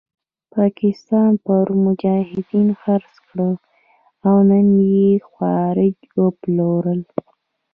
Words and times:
پاکستان 0.55 1.31
پرون 1.43 1.79
مجاهدین 1.87 2.69
خرڅ 2.81 3.11
کړل 3.25 3.53
او 4.27 4.35
نن 4.49 4.67
یې 4.93 5.09
خوارج 5.29 5.97
وپلورل. 6.23 7.01